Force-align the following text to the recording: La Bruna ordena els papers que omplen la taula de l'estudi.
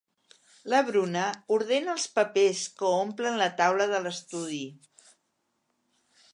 La 0.73 0.77
Bruna 0.87 1.25
ordena 1.57 1.91
els 1.97 2.07
papers 2.15 2.63
que 2.81 2.89
omplen 3.03 3.39
la 3.43 3.51
taula 3.63 3.89
de 3.95 4.03
l'estudi. 4.07 4.65